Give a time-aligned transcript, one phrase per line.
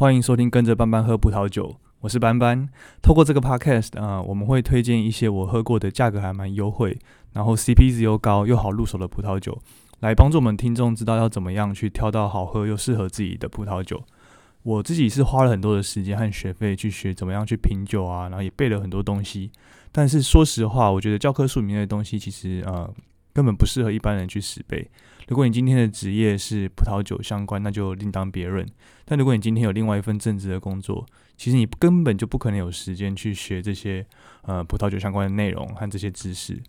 [0.00, 2.66] 欢迎收听跟着班班喝葡萄酒，我是班班。
[3.02, 6.98] 透过这个 podcast 啊、我们会推荐一些我喝过的价格还蛮优惠，
[7.34, 9.60] 然后 CP 值又高又好入手的葡萄酒，
[9.98, 14.02] 来帮助我们听众知道要怎么样去挑到好喝又适合自己的葡萄酒。
[14.62, 19.50] 我自己是花了很多的时间和学费去学怎么样去品酒啊，然后也背了很多东西。
[19.92, 22.90] 但是说实话，我觉得教科书里面的东西其实呃
[23.32, 24.90] 根本不适合一般人去死背。
[25.28, 28.66] 如果你今天的职业是葡萄酒相关，那就另当别论。
[29.04, 31.06] 但如果你今天有另外一份正职的工作，
[31.36, 34.04] 其实你根本就不可能有时间去学这些
[34.42, 36.60] 呃葡萄酒相关的内容和这些知识。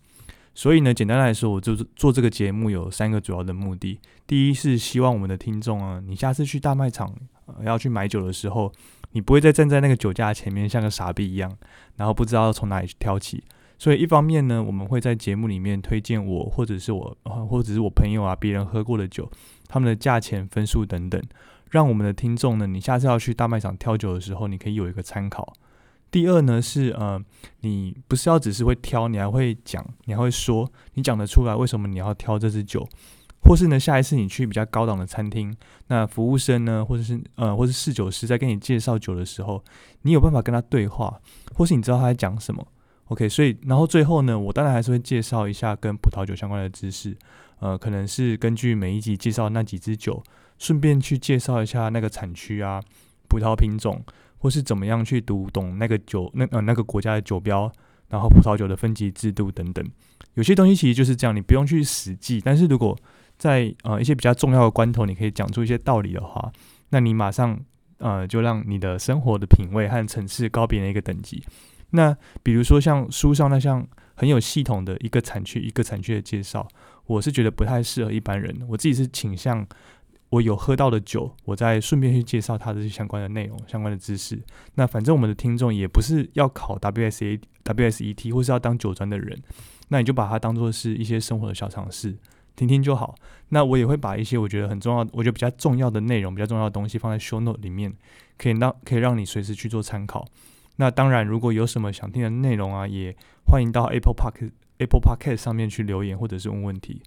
[0.54, 3.98] 所以呢，简单来说，我就做这个节目有三个主要的目的。
[4.26, 7.12] 第一是希望我们的听众啊，你下次去大卖场、
[7.46, 8.70] 呃、要去买酒的时候，
[9.12, 11.50] 你不会再站在那个酒架前面像个傻逼一样，
[11.96, 13.42] 然后不知道从哪里去挑起。
[13.82, 17.16] 所以一方面呢，我们会在节目里面推荐我或者是我、
[17.50, 19.28] 或者是我朋友啊别人喝过的酒，
[19.66, 21.20] 他们的价钱、分数等等，
[21.68, 25.52] 让我们的听众呢，你下次要去大卖场挑酒的时候，你可以有一个参考。
[26.12, 27.20] 第二呢是呃，
[27.62, 32.88] 你不是要只是会挑，你还会讲，你还会说，你讲得出来为什么你要挑这支酒，
[33.42, 35.52] 或是呢下一次你去比较高档的餐厅，
[35.88, 39.60] 那服务生呢，或者是呃，或是侍酒师在跟你介绍酒的时候，
[40.02, 41.20] 你有办法跟他对话，
[41.52, 42.64] 或是你知道他在讲什么。
[43.12, 47.14] OK，所以然后最后呢，我当然还是会介绍一下跟葡萄酒相关的知识，
[47.60, 50.22] 呃，可能是根据每一集介绍那几支酒，
[50.58, 52.80] 顺便去介绍一下那个产区啊、
[53.28, 54.02] 葡萄品种，
[54.38, 57.70] 或是怎么样去读懂那个酒那呃那个国家的酒标，
[58.08, 59.84] 然后葡萄酒的分级制度等等。
[60.32, 62.98] 有些东西其实就是这样，你不用去死记，但是如果
[63.36, 66.50] 在呃一些比较重要的关头，你可以讲出一些道理的话，
[66.88, 67.60] 那你马上
[67.98, 71.44] 呃就让你的生活的品味和层次高别人一个等级。
[71.92, 76.68] 那比如说像书上那像很有系统的一个产区一个产区的介绍，
[77.06, 78.62] 我是觉得不太适合一般人。
[78.68, 79.66] 我自己是倾向
[80.30, 84.40] 我有喝到的酒，我再顺便去介绍它的相关的内容、相关的知识。
[84.74, 89.38] 那反正我们的听众也不是要考 WSA、WSET 或是要当酒专的人，
[89.88, 92.16] 那你就把它当做是一些生活的小常识，
[92.56, 93.14] 听听就好。
[93.50, 97.92] 那我也会把一些我觉得很重要、我觉得比较重要的内容、比较重要的东西放在 show note 里面，
[98.38, 100.26] 可以让可以让你随时去做参考。
[100.76, 103.14] 那当然，如果有什么想听的内容啊，也
[103.46, 107.02] 欢迎到 Apple Park Apple Podcast 上面去留言或者是问问题。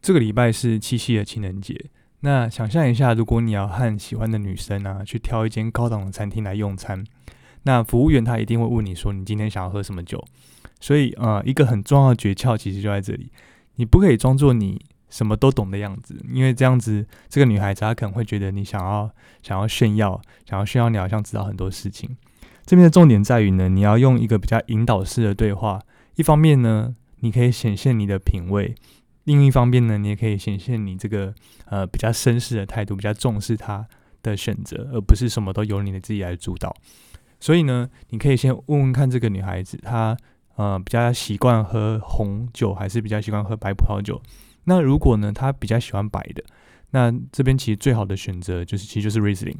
[0.00, 7.04] 这个礼拜是七夕的情人节，那想象一下，如果你要和喜欢的女生啊去挑一间高档的餐厅来用餐，
[7.62, 10.22] 那服务员他一定会问你说你今天想要喝什么酒。
[10.78, 13.32] 所以呃，一个很重要的诀窍其实就在这里，
[13.76, 14.84] 你不可以装作你
[15.16, 19.10] 什么都懂的样子，因为这样子，这个女孩子她可能会觉得你想要
[19.42, 22.14] 想要炫耀，想要炫耀你好像知道很多事情。
[22.66, 25.80] 这边的重点在于呢，你要用一个比较引导式的对话，
[26.16, 28.74] 一方面呢，你可以显现你的品味；
[29.24, 31.34] 另一方面呢，你也可以显现你这个
[31.64, 33.86] 呃比较绅士的态度，比较重视她
[34.22, 36.76] 的选择，而不是什么都由你的自己来主导。
[37.40, 40.14] 所以呢，你可以先问问看这个女孩子，她
[40.56, 44.20] 呃比较习惯喝红酒，还是比较习惯喝白葡萄酒？
[44.66, 46.44] 那如果呢，他比较喜欢白的，
[46.90, 49.56] 那这边其实最好的选择就是其实就是 Riesling。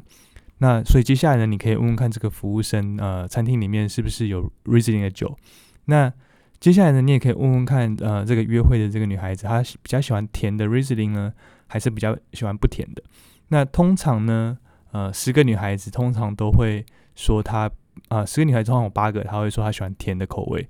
[0.59, 5.37] 那所以接下来呢，你可以问问看这个服务生，呃，餐厅里面是不是有 Riesling 的酒？
[5.85, 6.11] 那
[6.59, 11.31] 接下来呢，你也可以问问看，呃，这个约会的这个女孩子，她比较喜欢甜的 Riesling 呢，
[11.67, 13.03] 还是比较喜欢不甜的？
[13.49, 14.57] 那通常呢，
[14.91, 16.83] 呃，十个女孩子通常都会
[17.15, 17.69] 说她，
[18.09, 20.67] 啊、十个女孩子通常有八个，她会说她喜欢甜的口味。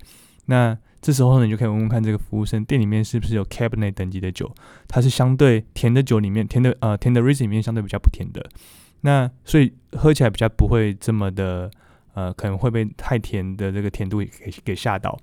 [0.50, 4.50] 那这时候呢，你就可以问问看这个服务生，店里面是不是有 Cabernet 等级的酒？
[4.88, 8.44] 它是相对甜的酒里面，甜的呃甜的 Riesling 里面相对比较不甜的。
[9.02, 11.70] 那所以喝起来比较不会这么的
[12.14, 14.30] 呃，可能会被太甜的这个甜度给
[14.64, 15.16] 给吓到。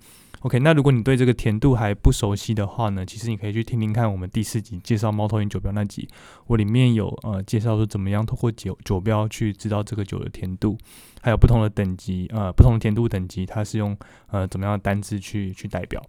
[0.46, 6.08] OK，那如果你对这个甜度还不熟悉的话呢，其实你可以去听听看我们第四集介绍猫头鹰酒标那集，
[6.46, 10.78] 我里面有呃介绍说怎么样透过酒酒标去知道这个酒的甜度，
[11.20, 13.98] 还有不同的等级呃不同的甜度等级，它是用
[14.28, 16.00] 呃怎么样的单字去去代表。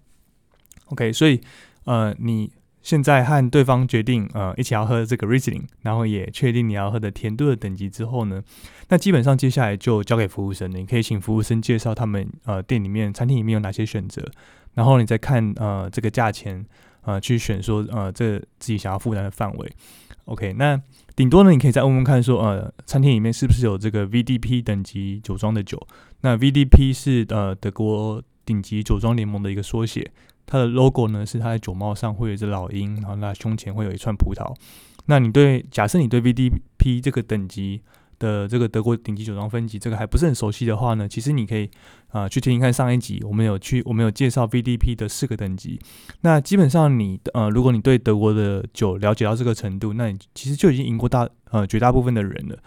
[0.89, 1.41] OK，所以
[1.85, 2.53] 呃你
[2.87, 8.41] 现在和对方决定呃一起要喝这个 Riesling，然后也确定你要喝的甜度的等级之后呢，
[8.91, 10.79] 那基本上接下来就交给服务生了。
[10.79, 14.25] 你可以请服务生介绍他们呃店里面餐厅里面有哪些选择，
[14.75, 16.65] 然后你再看呃这个价钱
[17.00, 19.73] 呃去选说呃这自己想要负担的范围。
[20.27, 20.81] OK，那
[21.17, 25.85] 顶多呢你可以再问问看说呃餐厅里面是不是有这个 VDP 等级酒庄的酒？
[26.21, 30.09] 那 VDP 是呃德国顶级酒庄联盟的一个缩写。
[30.46, 34.54] 它的 logo 呢是它的酒帽上会有一只老鹰，然后那胸前会有一串葡萄。
[35.06, 37.82] 那你对假设你对 VDP 这个等级
[38.19, 41.70] 的这个德国顶级酒庄分级，这个还不是很熟悉的话呢，其实你可以
[42.08, 45.78] 啊去听听看上一集，我们有去我们有介绍 VDP 的四个等级。
[46.22, 52.58] 那基本上你呃，如果你对德国的酒了解到这个程度，那你其实就已经赢过大呃绝大部分的人了。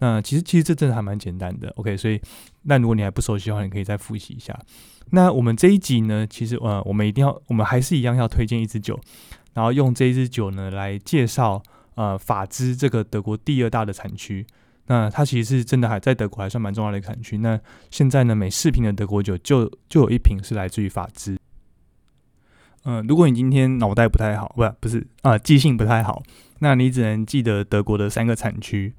[0.00, 1.96] 那其实其实这真的还蛮简单的，OK。
[1.96, 2.20] 所以
[2.62, 4.58] 那如果你还不熟悉的话，你可以再复习一下。
[5.10, 8.98] 那我们这一集呢，其实呃，我们一定要我们还是一样要推荐一支酒，
[9.54, 11.62] 然后用这一支酒呢来介绍
[11.94, 14.46] 呃法兹这个德国第二大的产区。
[14.86, 17.38] 那它其实是真的还在德国还算蛮重要的一个产区。
[17.38, 17.60] 那
[17.90, 21.38] 现在呢，每四瓶的德国酒就就有一瓶是来自于法兹。
[22.84, 26.22] 嗯，如果你今天脑袋不太好，不不是啊，记性不太好，
[26.60, 28.94] 那你只能记得德国的三个产区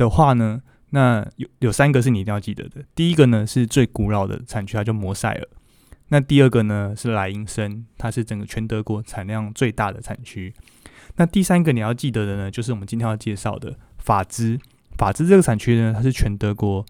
[0.00, 0.60] 的话呢，
[0.90, 2.82] 那有有三个是你一定要记得的。
[2.94, 5.46] 第一个呢是最古老的产区，它叫摩塞尔。
[6.08, 10.52] 那第二个呢是莱茵森，它是整个全德国产量最大的产区。
[11.16, 14.58] 那第三个你要记得的呢，就是我们今天要介绍的法兹。
[14.96, 16.84] 法兹这个产区呢，它是全德国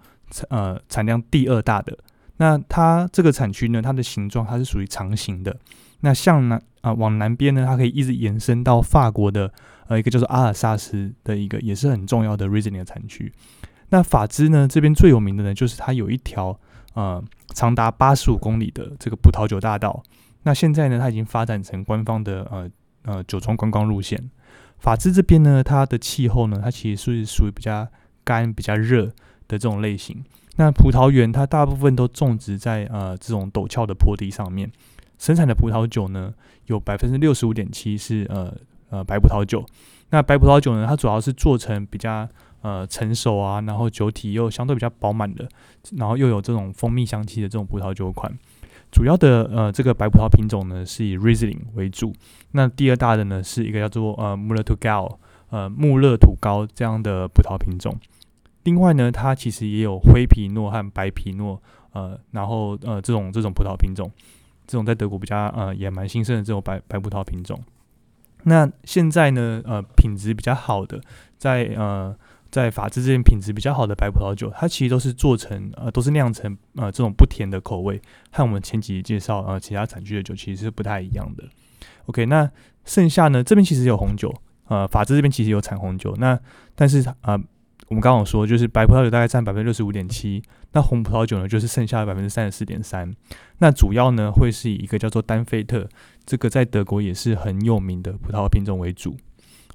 [0.49, 1.99] 呃产量第二大的。
[2.37, 5.57] 那它这个产区呢，它的形状它是属于长形的。
[6.01, 9.53] 那向南啊往南边呢，它可以一直延伸到法国的
[9.90, 13.32] 呃一个叫做阿尔萨斯的一个也是很重要的 Riesling 的产区。
[13.88, 16.58] 那法兹呢这边最有名的呢，就是它有一条
[16.94, 17.22] 呃
[17.54, 20.00] 长达八十五公里的这个葡萄酒大道。
[20.44, 22.70] 那现在呢，它已经发展成官方的呃
[23.02, 24.31] 呃酒庄观光路线。
[24.78, 27.87] 法兹这边呢，它的气候呢，它其实是属于比较
[28.22, 29.06] 干、比较热
[29.48, 30.25] 的这种类型。
[30.56, 34.70] 那葡萄园它大部分都种植在呃这种陡峭的坡地上面，
[35.19, 36.32] 生产的葡萄酒呢，
[36.66, 38.54] 有百分之六十五点七是呃
[38.90, 39.64] 呃白葡萄酒。
[40.10, 42.28] 那白葡萄酒呢，它主要是做成比较
[42.62, 45.48] 呃成熟啊，然后酒体又相对比较饱满的，
[45.96, 48.37] 然后又有这种蜂蜜香气的这种葡萄酒款。
[48.90, 52.12] 主要的呃这个白葡萄品种呢是以 Riesling 为主，
[52.50, 55.19] 那第二大的呢是一个叫做呃穆勒土高
[55.50, 57.96] 呃穆勒土高这样的葡萄品种。
[58.64, 64.10] 另外呢，它其实也有灰皮诺和白皮诺呃，然后呃这种这种葡萄品种，
[64.66, 67.58] 这种在德国比较呃也蛮兴盛的这种白白葡萄品种。
[68.44, 71.00] 那现在呢呃品质比较好的
[71.38, 72.16] 在呃。
[72.50, 78.02] 在法兹这边品质比较好的白葡萄酒，它其实都是做成呃，都是酿成呃这种不甜的口味，
[78.32, 81.44] 和我们前几介绍呃其他产区的酒其实是不太一样的。
[82.06, 82.50] OK，那
[82.84, 84.34] 剩下呢这边其实有红酒，
[84.66, 86.37] 呃法兹这边其实有产红酒，那
[86.75, 87.40] 但是啊
[87.90, 90.40] 我们刚刚说就是白葡萄酒大概占百分之六十五点七，
[90.72, 93.12] 那红葡萄酒呢就是剩下的百分之三十四点三，
[93.58, 95.88] 那主要呢会是以一个叫做丹菲特，
[96.25, 99.16] 这个在德国也是很有名的葡萄品种为主。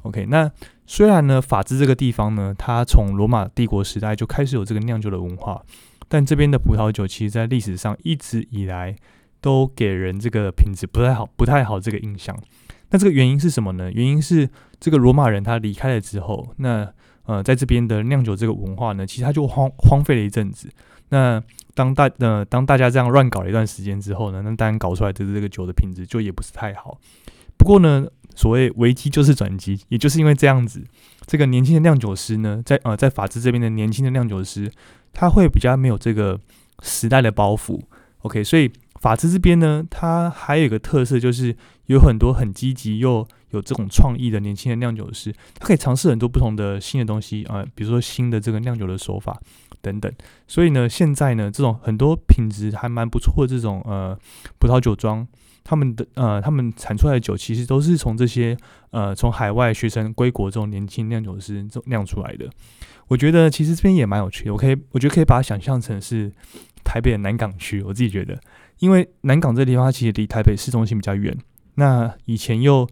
[0.03, 0.49] OK，那
[0.85, 5.61] 虽然呢，法兹这个地方呢，它从罗马帝国时代就开始有这个酿酒的文化，
[6.07, 8.95] 但这边的葡萄酒其实在历史上一直以来
[9.41, 12.33] 都给人这个品质不太好、不太好这个印象。
[12.91, 13.91] 那这个原因是什么呢？
[13.91, 16.89] 原因是这个罗马人他离开了之后，那
[17.25, 20.69] 呃，在这边的酿酒这个文化呢，其实它就荒荒废了一阵子。
[21.09, 21.41] 那
[21.73, 26.99] 当大呃当大家这样乱搞了一段时间之后呢，那当然搞出来的这个酒的品质就也不是太好。
[27.57, 28.07] 不过呢。
[28.37, 30.83] 所谓危机就是转机，也就是因为这样子，
[31.25, 34.69] 这个年轻的酿酒师呢，在呃在法治这边的年轻的酿酒师，
[35.13, 36.37] 他会比较没有这个
[36.83, 37.79] 时代的包袱。
[38.23, 38.69] OK，所以
[39.05, 41.55] 法治这边呢，它还有一个特色，就是
[41.85, 49.39] 有很多很积极又有这种创意的年轻的酿酒师，他可以尝试很多不同的新的东西啊，比如说新的这个酿酒的手法
[49.79, 50.11] 等等。
[50.47, 54.17] 所以呢，现在呢，这种很多品质还蛮不错的这种呃
[54.57, 55.27] 葡萄酒庄。
[55.63, 58.57] 他们的呃，他们产出来的酒其实都是从这些
[58.89, 62.49] 呃，从海外学生归国这种年轻酿酒师酿出来的。
[63.07, 66.31] 我觉得其实这边也蛮有趣的，我可以我觉得可以把它想象成是
[66.85, 67.81] 台北的南港区。
[67.81, 68.39] 我自己觉得，
[68.79, 71.37] 因为南港这地方其实离台北市中心比较远，
[71.73, 72.87] 那以前又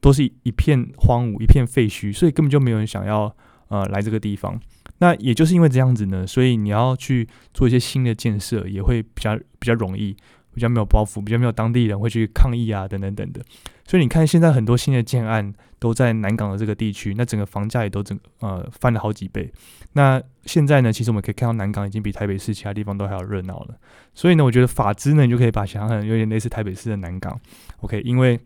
[0.00, 3.34] 都是一片荒芜、一片废墟，所以根本就没有人想要
[3.66, 4.60] 呃来这个地方。
[4.98, 10.16] 那也就是因为这样子呢，所以你要去做一些新的建设，也会比较比较容易。
[10.58, 13.40] 比较没有包袱，比较没有当地人会去抗议啊，等等等的。
[13.86, 19.50] 所以你看，现在很多新的建案都在南港的这个地区，那整个房价也都整呃翻了好几倍。
[19.92, 23.76] 那现在呢，其实我们可以看到南港已经比台北市其他地方都还要热闹了。
[24.12, 27.38] 所以呢，我觉得法资呢，你就可以把想象成有点类似台北市的南港。
[27.80, 28.38] OK，因为。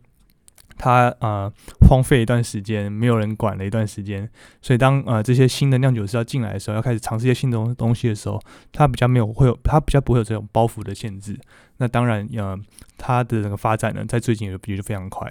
[0.78, 1.52] 它呃
[1.86, 4.28] 荒废一段时间，没有人管了一段时间，
[4.62, 8.40] 所以当呃这些新的酿酒师要进来的时候，要开始尝试一些新的东东西的时候，
[8.72, 11.38] 它比较没有会有，它比较不会有这种包袱的限制。
[11.82, 12.56] 那当然呃，
[12.96, 15.28] 它的整个发展呢，在最近也也就非常快。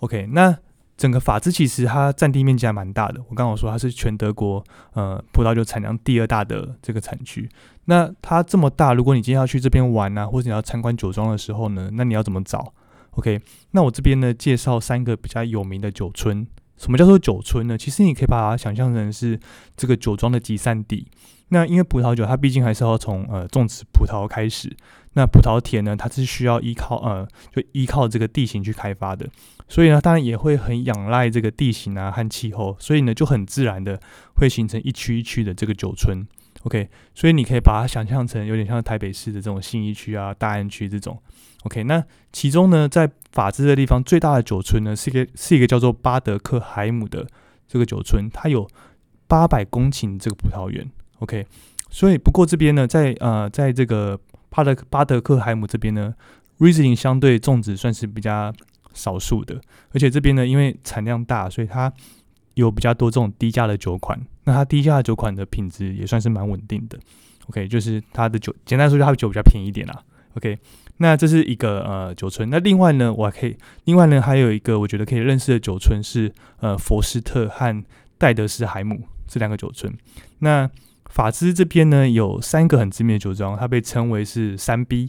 [0.00, 0.58] OK，那
[0.96, 3.20] 整个法兹其实它占地面积还蛮大的。
[3.28, 7.48] 我刚刚说它是全德国呃葡萄酒产量第二大的这个产区。
[7.84, 12.74] 那它这么大，如果你今天要去这边玩啊，或者你要参观酒庄的时候呢，那你要怎么找
[13.12, 16.44] ？OK，那我这边呢介绍三个比较有名的酒村，
[16.76, 17.78] 什么叫做酒村呢？
[17.78, 19.38] 其实你可以把它想象成是
[19.76, 21.06] 这个酒庄的集散地。
[21.50, 24.74] 那因为葡萄酒它毕竟还是要从呃种植葡萄开始，
[25.14, 29.28] 那葡萄田呢，它是需要依靠呃就依靠这个地形去开发的，
[29.68, 34.00] 所以呢，当然也会很仰赖这个地形啊和气候，所以呢就很自然的
[34.36, 36.26] 会形成一区一区的这个酒村。
[36.62, 41.20] OK，所以你可以把它想象成有点像台北市的这种信义区啊、大安区这种。
[41.64, 47.26] OK，那其中呢，在法兹的地方最大的酒村呢，是一个是一个叫做巴德克海姆的
[47.66, 48.68] 这个酒村，它有
[49.26, 50.88] 八百公顷这个葡萄园。
[51.20, 51.46] OK，
[51.88, 54.18] 所以不过这边呢，在呃，在这个
[54.50, 56.14] 帕德巴德克海姆这边呢
[56.58, 58.52] ，Riesling 相对种植算是比较
[58.92, 59.60] 少数的，
[59.92, 61.92] 而且这边呢，因为产量大，所以它
[62.54, 64.20] 有比较多这种低价的酒款。
[64.44, 66.98] 那它低价的酒款的品质也算是蛮稳定的。
[67.48, 70.02] OK，就是它的酒，简单说，就它的酒比较便宜一点啦。
[70.34, 70.58] OK，
[70.98, 72.48] 那这是一个呃酒村。
[72.48, 77.84] 那另外呢，我还可以，另外呢，还有一个我觉得可以认识的酒村是呃佛斯特和
[78.16, 79.92] 戴德斯海姆这两个酒村。
[80.38, 80.68] 那
[81.10, 85.08] 法兹这边呢有三个很知名的酒庄，它被称为是三 B。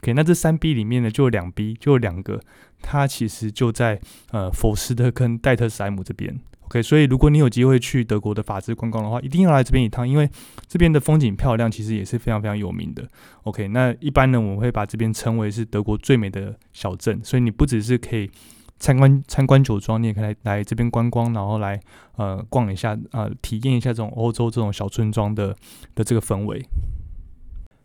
[0.00, 2.40] OK，那这三 B 里面呢就有两 B，就有两个，
[2.80, 4.00] 它其实就在
[4.32, 6.36] 呃佛斯特跟戴特斯莱姆这边。
[6.62, 10.28] OK，所以如果你有机会去德国的法兹观光的话，一定要来这边一趟，因为
[10.66, 13.06] 这边的风景漂亮，其实也是非常非常有名的。
[13.42, 18.28] OK，那一般呢，我们会把这边称为是德国最美的小镇，所以你不只是可以
[18.82, 21.80] 参观参观酒庄，你也可以来来这边观光，然后来
[22.16, 25.54] 呃逛一下，呃体验一下这种欧洲这种小村庄的
[25.94, 26.60] 的这个氛围。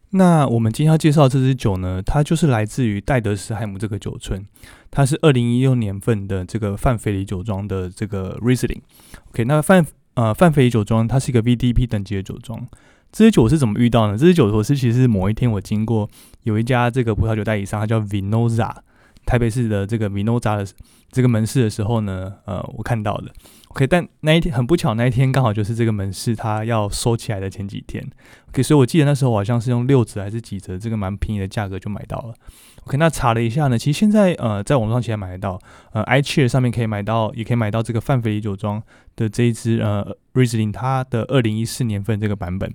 [0.10, 4.44] 那我们今天要介绍这支酒呢，它就是来自于戴德斯海姆这个酒村，
[4.89, 8.82] 它是二零一六年份的这个范菲里酒庄的这个 Riesling。
[9.30, 9.86] OK，那范
[10.16, 12.68] 呃范菲里酒庄它是一个 VDP 等级的酒庄。
[13.12, 14.18] 这支酒我是怎么遇到呢？
[14.18, 16.10] 这支酒我是其实某一天我经过
[16.44, 18.74] 有一家这个葡萄酒代理商，它叫 Vinoza，
[19.27, 20.65] 台北市的这个米诺扎的
[21.12, 23.31] 这个门市的时候呢，呃，我看到的。
[23.67, 28.03] OK，但那一天很不巧，那一天刚好就是这个门市它要收起来的前几天。
[28.50, 32.34] OK，所以我记得那时候好像是用六折还是几折，这个蛮便宜的价格就买到了。
[32.86, 35.60] OK，那查了一下呢，其实现在呃在网上其实买得到，
[35.91, 38.81] 呃，iCheer 上面可以买到，也可以买到这个范菲里酒庄
[39.17, 42.74] 的这一支呃 Riesling 它的二零一四年份这个版本。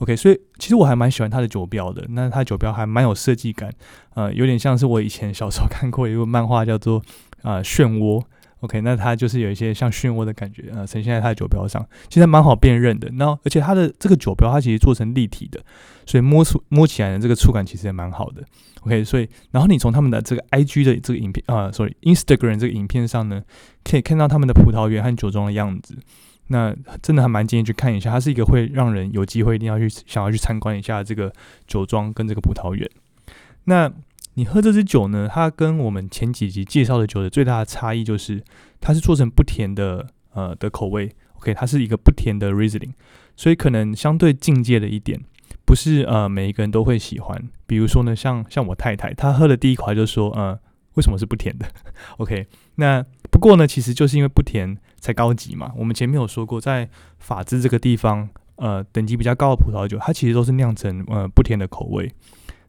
[0.00, 3.70] OK，所以其实我还蛮喜欢它的酒标的，那它酒标还蛮有设计感，
[4.14, 7.02] 呃，有点像是我以前小时候 看过一个漫画叫做
[7.42, 8.22] 啊漩涡。
[8.60, 13.10] OK，那它就是有一些像漩涡的感觉啊，呈现在它的酒标上，其实蛮好辨认的。
[13.12, 15.58] 那而且它的这个酒标它其实做成立体的，
[16.04, 18.42] 所以摸出摸起来的这个触感其实也蛮好的。
[18.82, 23.42] OK，所以然后你从他们的这个 IG 的这个影片啊，sorry，Instagram 这个影片上呢，
[23.82, 25.96] 可以看到他们的葡萄园和酒庄的样子。
[26.52, 31.32] 那真的还蛮建议去看一下，它是一个会让人有机会一定要去想要去参观一下这个
[31.66, 32.90] 酒庄跟这个葡萄园。
[33.64, 33.90] 那
[34.34, 35.28] 你喝这支酒呢？
[35.32, 38.42] 它跟我们前几集介绍的酒的最大的差异就是，
[38.80, 41.14] 它是做成不甜的呃的口味。
[41.34, 42.92] OK，它是一个不甜的 Riesling，
[43.36, 45.20] 所以可能相对境界的一点，
[45.64, 47.48] 不是呃每一个人都会喜欢。
[47.66, 50.58] 比如说呢，像像我太太，她喝的第一口就说，呃，
[50.94, 51.66] 为什么是不甜的
[52.18, 55.72] ？OK，那不过呢，其实就是因为不甜才高级嘛。
[55.76, 56.88] 我们前面有说过，在
[57.18, 62.12] 法兹这个地方，呃，等级比较高的葡萄酒，它其实都是酿成呃不甜的口味。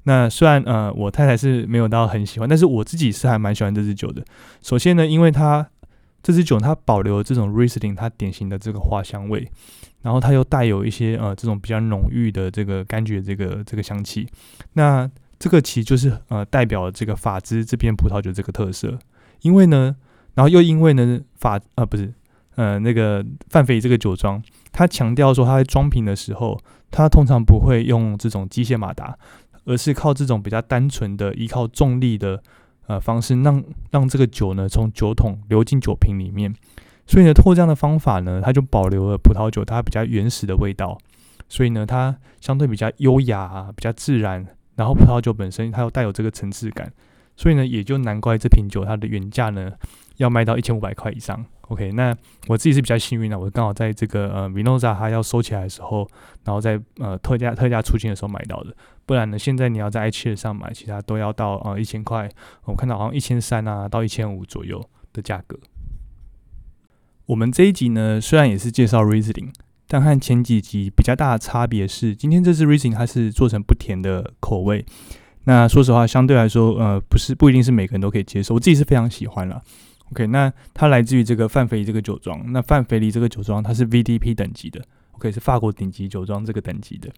[0.04, 4.26] 那虽然呃，我太太是没有到很喜欢，但是我自己是还蛮喜欢这支酒的。
[4.62, 5.70] 首先呢，因为它
[6.24, 9.48] 这支酒它保留这种 Riesling 它典型的这个花香味，
[10.02, 14.28] 然后它又带有一些呃这种比较浓郁的这个柑橘这个这个香气。
[14.74, 15.08] 那
[15.38, 18.98] 这个其实就是呃代表这个法兹这边葡萄酒这个特色。
[19.42, 19.96] 因为呢，
[20.36, 22.14] 然后又因为呢法呃不是
[22.56, 24.42] 呃那个范斐这个酒庄，
[24.72, 29.18] 它强调说它在装瓶的时候，它通常不会用这种机械马达。
[29.64, 32.42] 而是靠这种比较单纯的依靠重力的
[32.88, 36.52] 呃方式，让让这个酒呢从酒桶流进酒瓶里面。
[37.06, 40.98] 所以呢，通过这样的方法呢，它就保留了葡萄酒它比较原始的味道。
[41.48, 44.44] 所以呢，它相对比较优雅、比较自然。
[44.78, 46.92] 然后葡萄酒本身它又带有这个层次感，
[47.38, 49.72] 所以呢，也就难怪这瓶酒它的原价呢
[50.22, 51.44] 要卖到一千五百块以上。
[51.68, 52.16] OK，那
[52.48, 56.08] 我自己是比较幸运的，我刚好在这个呃 Vinoza 它要收起来的时候，
[56.44, 58.76] 然后在呃特价特价出清的时候买到的。
[59.06, 59.40] 不然呢？
[59.40, 62.30] 现在你要在 iCheer 上买，其他都要到呃一千块，
[62.66, 65.58] 我看到好像一千三啊到一千五左右的价格。
[67.28, 69.54] 我们这一集呢，虽然也是介绍 Riesling，
[69.88, 74.86] 但和前几集比较大的差别是，今天这支 r i s i n g 它是做成不甜的口味。
[75.46, 78.56] 那说实话，相对来说，呃，不是不一定是每个人都可以接受。
[78.56, 79.62] 我自己是非常喜欢了。
[80.12, 82.52] OK，那它来自于这个范菲里这个酒庄。
[82.52, 84.82] 那范菲里这个酒庄它是 VDP 等级的
[85.14, 87.10] ，OK 是法国顶级酒庄这个等级的。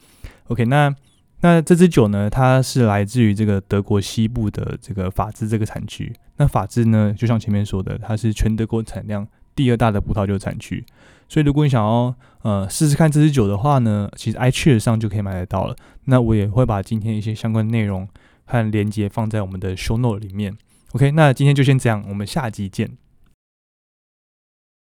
[0.48, 0.94] OK，那
[1.42, 6.14] 那这支酒呢，它是来自于这个德国西部的这个法兹这个产区。
[6.38, 10.86] 那法兹呢，就像前面说的，它是全德国产量第二大的葡萄酒产区。
[11.28, 15.76] 所以如果你想要呃试试看这支酒的话呢，其实 iCheers 上就可以买得到了。
[16.06, 18.08] 那我也会把今天一些相关内容
[18.46, 20.56] 和连接放在我们的 Show Note 里面。
[20.94, 22.98] ok 那今天就先这样我们下集见。